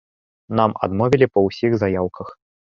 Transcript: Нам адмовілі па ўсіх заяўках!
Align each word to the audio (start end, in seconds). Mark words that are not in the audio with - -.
Нам 0.59 0.71
адмовілі 0.87 1.27
па 1.37 1.45
ўсіх 1.47 1.71
заяўках! 1.87 2.37